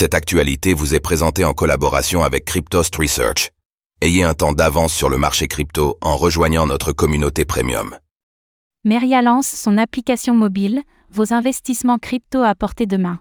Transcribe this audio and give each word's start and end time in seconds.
Cette 0.00 0.14
actualité 0.14 0.74
vous 0.74 0.94
est 0.94 1.00
présentée 1.00 1.44
en 1.44 1.54
collaboration 1.54 2.22
avec 2.22 2.44
Cryptost 2.44 2.94
Research. 2.94 3.50
Ayez 4.00 4.22
un 4.22 4.32
temps 4.32 4.52
d'avance 4.52 4.92
sur 4.92 5.08
le 5.08 5.18
marché 5.18 5.48
crypto 5.48 5.98
en 6.00 6.16
rejoignant 6.16 6.68
notre 6.68 6.92
communauté 6.92 7.44
premium. 7.44 7.98
Meria 8.84 9.22
lance 9.22 9.48
son 9.48 9.76
application 9.76 10.36
mobile, 10.36 10.82
vos 11.10 11.32
investissements 11.32 11.98
crypto 11.98 12.44
à 12.44 12.54
portée 12.54 12.86
de 12.86 12.96
main. 12.96 13.18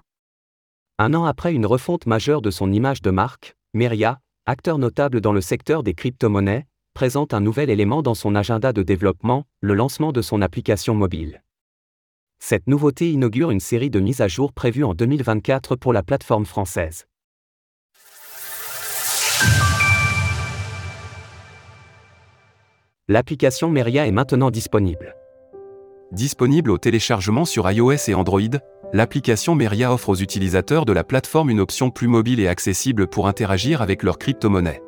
Un 1.00 1.16
an 1.16 1.26
après 1.26 1.52
une 1.52 1.66
refonte 1.66 2.06
majeure 2.06 2.44
de 2.44 2.52
son 2.52 2.72
image 2.72 3.02
de 3.02 3.10
marque, 3.10 3.56
Meria, 3.74 4.20
acteur 4.46 4.78
notable 4.78 5.20
dans 5.20 5.34
le 5.34 5.42
secteur 5.42 5.82
des 5.82 5.96
crypto-monnaies, 5.96 6.68
présente 6.94 7.34
un 7.34 7.40
nouvel 7.40 7.72
élément 7.72 8.04
dans 8.04 8.14
son 8.14 8.36
agenda 8.36 8.72
de 8.72 8.84
développement, 8.84 9.46
le 9.62 9.74
lancement 9.74 10.12
de 10.12 10.22
son 10.22 10.44
application 10.44 10.94
mobile. 10.94 11.42
Cette 12.40 12.68
nouveauté 12.68 13.12
inaugure 13.12 13.52
une 13.52 13.60
série 13.60 13.90
de 13.90 14.00
mises 14.00 14.22
à 14.22 14.28
jour 14.28 14.54
prévues 14.54 14.84
en 14.84 14.94
2024 14.94 15.76
pour 15.76 15.92
la 15.92 16.04
plateforme 16.04 16.46
française. 16.46 17.06
L'application 23.10 23.70
Meria 23.70 24.06
est 24.06 24.12
maintenant 24.12 24.52
disponible. 24.52 25.16
Disponible 26.12 26.72
au 26.72 26.78
téléchargement 26.78 27.46
sur 27.46 27.70
iOS 27.70 28.10
et 28.10 28.14
Android, 28.14 28.42
l'application 28.94 29.56
Meria 29.56 29.94
offre 29.94 30.10
aux 30.10 30.16
utilisateurs 30.16 30.86
de 30.86 30.94
la 30.94 31.04
plateforme 31.04 31.50
une 31.50 31.60
option 31.60 31.90
plus 31.90 32.08
mobile 32.08 32.40
et 32.40 32.48
accessible 32.48 33.08
pour 33.08 33.28
interagir 33.28 33.82
avec 33.82 34.04
leurs 34.04 34.18
crypto-monnaies. 34.18 34.82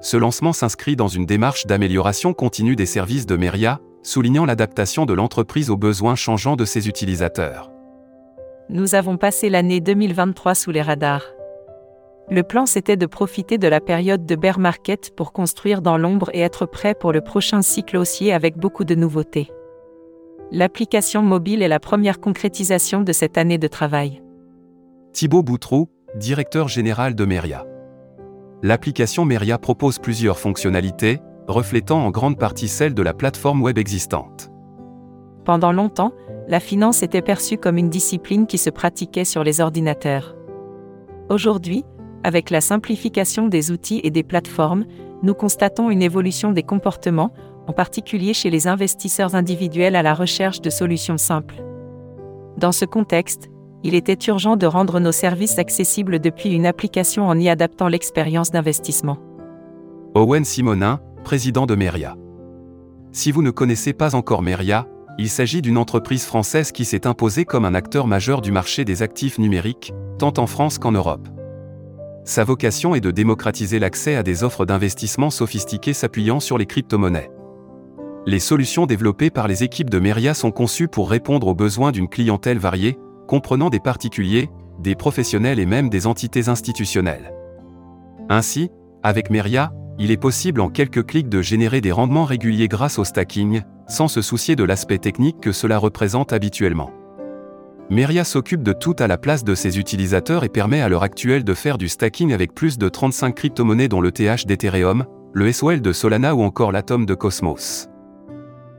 Ce 0.00 0.16
lancement 0.16 0.52
s'inscrit 0.52 0.96
dans 0.96 1.08
une 1.08 1.26
démarche 1.26 1.66
d'amélioration 1.66 2.34
continue 2.34 2.76
des 2.76 2.86
services 2.86 3.26
de 3.26 3.36
Meria, 3.36 3.80
soulignant 4.02 4.44
l'adaptation 4.44 5.06
de 5.06 5.12
l'entreprise 5.12 5.70
aux 5.70 5.76
besoins 5.76 6.14
changeants 6.14 6.56
de 6.56 6.64
ses 6.64 6.88
utilisateurs. 6.88 7.70
Nous 8.68 8.94
avons 8.94 9.16
passé 9.16 9.50
l'année 9.50 9.80
2023 9.80 10.54
sous 10.54 10.70
les 10.70 10.82
radars. 10.82 11.24
Le 12.30 12.42
plan 12.42 12.66
c'était 12.66 12.96
de 12.96 13.06
profiter 13.06 13.58
de 13.58 13.68
la 13.68 13.80
période 13.80 14.24
de 14.24 14.36
bear 14.36 14.58
market 14.58 15.14
pour 15.14 15.32
construire 15.32 15.82
dans 15.82 15.98
l'ombre 15.98 16.30
et 16.32 16.40
être 16.40 16.66
prêt 16.66 16.94
pour 16.94 17.12
le 17.12 17.20
prochain 17.20 17.62
cycle 17.62 17.96
haussier 17.96 18.32
avec 18.32 18.56
beaucoup 18.56 18.84
de 18.84 18.94
nouveautés. 18.94 19.50
L'application 20.50 21.22
mobile 21.22 21.62
est 21.62 21.68
la 21.68 21.80
première 21.80 22.20
concrétisation 22.20 23.00
de 23.00 23.12
cette 23.12 23.38
année 23.38 23.58
de 23.58 23.68
travail. 23.68 24.22
Thibaut 25.12 25.42
Boutroux, 25.42 25.88
directeur 26.14 26.68
général 26.68 27.14
de 27.14 27.24
Meria. 27.24 27.66
L'application 28.62 29.24
Meria 29.24 29.58
propose 29.58 29.98
plusieurs 29.98 30.38
fonctionnalités, 30.38 31.20
reflétant 31.48 32.04
en 32.04 32.10
grande 32.10 32.38
partie 32.38 32.68
celle 32.68 32.94
de 32.94 33.02
la 33.02 33.14
plateforme 33.14 33.62
web 33.62 33.78
existante. 33.78 34.50
Pendant 35.44 35.72
longtemps, 35.72 36.12
la 36.48 36.60
finance 36.60 37.02
était 37.02 37.22
perçue 37.22 37.58
comme 37.58 37.78
une 37.78 37.90
discipline 37.90 38.46
qui 38.46 38.58
se 38.58 38.70
pratiquait 38.70 39.24
sur 39.24 39.44
les 39.44 39.60
ordinateurs. 39.60 40.36
Aujourd'hui, 41.28 41.84
avec 42.24 42.50
la 42.50 42.60
simplification 42.60 43.48
des 43.48 43.70
outils 43.70 44.00
et 44.04 44.10
des 44.10 44.22
plateformes, 44.22 44.84
nous 45.22 45.34
constatons 45.34 45.90
une 45.90 46.02
évolution 46.02 46.52
des 46.52 46.62
comportements, 46.62 47.32
en 47.66 47.72
particulier 47.72 48.34
chez 48.34 48.50
les 48.50 48.66
investisseurs 48.66 49.34
individuels 49.34 49.96
à 49.96 50.02
la 50.02 50.14
recherche 50.14 50.60
de 50.60 50.70
solutions 50.70 51.18
simples. 51.18 51.62
Dans 52.56 52.72
ce 52.72 52.84
contexte, 52.84 53.50
il 53.84 53.94
était 53.94 54.18
urgent 54.28 54.56
de 54.56 54.66
rendre 54.66 55.00
nos 55.00 55.12
services 55.12 55.58
accessibles 55.58 56.20
depuis 56.20 56.52
une 56.52 56.66
application 56.66 57.26
en 57.26 57.38
y 57.38 57.48
adaptant 57.48 57.88
l'expérience 57.88 58.50
d'investissement. 58.50 59.18
Owen 60.14 60.44
Simonin, 60.44 61.00
président 61.22 61.66
de 61.66 61.74
Meria. 61.74 62.16
Si 63.12 63.32
vous 63.32 63.42
ne 63.42 63.50
connaissez 63.50 63.92
pas 63.92 64.14
encore 64.14 64.42
Meria, 64.42 64.86
il 65.18 65.28
s'agit 65.28 65.62
d'une 65.62 65.78
entreprise 65.78 66.24
française 66.24 66.72
qui 66.72 66.84
s'est 66.84 67.06
imposée 67.06 67.44
comme 67.44 67.64
un 67.64 67.74
acteur 67.74 68.06
majeur 68.06 68.40
du 68.40 68.52
marché 68.52 68.84
des 68.84 69.02
actifs 69.02 69.38
numériques, 69.38 69.92
tant 70.18 70.32
en 70.38 70.46
France 70.46 70.78
qu'en 70.78 70.92
Europe. 70.92 71.28
Sa 72.24 72.44
vocation 72.44 72.94
est 72.94 73.00
de 73.00 73.10
démocratiser 73.10 73.78
l'accès 73.78 74.14
à 74.14 74.22
des 74.22 74.44
offres 74.44 74.64
d'investissement 74.64 75.30
sophistiquées 75.30 75.92
s'appuyant 75.92 76.40
sur 76.40 76.56
les 76.56 76.66
crypto-monnaies. 76.66 77.30
Les 78.24 78.38
solutions 78.38 78.86
développées 78.86 79.30
par 79.30 79.48
les 79.48 79.64
équipes 79.64 79.90
de 79.90 79.98
Meria 79.98 80.32
sont 80.32 80.52
conçues 80.52 80.86
pour 80.86 81.10
répondre 81.10 81.48
aux 81.48 81.54
besoins 81.54 81.90
d'une 81.90 82.08
clientèle 82.08 82.58
variée, 82.58 82.96
comprenant 83.26 83.68
des 83.68 83.80
particuliers, 83.80 84.48
des 84.78 84.94
professionnels 84.94 85.58
et 85.58 85.66
même 85.66 85.88
des 85.88 86.06
entités 86.06 86.48
institutionnelles. 86.48 87.34
Ainsi, 88.28 88.70
avec 89.02 89.30
Meria, 89.30 89.72
il 89.98 90.10
est 90.10 90.16
possible 90.16 90.60
en 90.60 90.68
quelques 90.68 91.06
clics 91.06 91.28
de 91.28 91.42
générer 91.42 91.80
des 91.80 91.92
rendements 91.92 92.24
réguliers 92.24 92.68
grâce 92.68 92.98
au 92.98 93.04
stacking, 93.04 93.62
sans 93.88 94.08
se 94.08 94.22
soucier 94.22 94.56
de 94.56 94.64
l'aspect 94.64 94.98
technique 94.98 95.40
que 95.40 95.52
cela 95.52 95.78
représente 95.78 96.32
habituellement. 96.32 96.90
Meria 97.90 98.24
s'occupe 98.24 98.62
de 98.62 98.72
tout 98.72 98.96
à 98.98 99.06
la 99.06 99.18
place 99.18 99.44
de 99.44 99.54
ses 99.54 99.78
utilisateurs 99.78 100.44
et 100.44 100.48
permet 100.48 100.80
à 100.80 100.88
l'heure 100.88 101.02
actuelle 101.02 101.44
de 101.44 101.54
faire 101.54 101.76
du 101.76 101.88
stacking 101.88 102.32
avec 102.32 102.54
plus 102.54 102.78
de 102.78 102.88
35 102.88 103.34
crypto-monnaies 103.34 103.88
dont 103.88 104.00
le 104.00 104.12
TH 104.12 104.46
d'Ethereum, 104.46 105.04
le 105.34 105.52
SOL 105.52 105.80
de 105.80 105.92
Solana 105.92 106.34
ou 106.34 106.42
encore 106.42 106.72
l'Atom 106.72 107.04
de 107.04 107.14
Cosmos. 107.14 107.88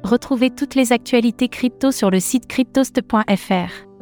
Retrouvez 0.03 0.49
toutes 0.49 0.75
les 0.75 0.91
actualités 0.91 1.47
crypto 1.47 1.91
sur 1.91 2.09
le 2.09 2.19
site 2.19 2.47
cryptost.fr. 2.47 3.92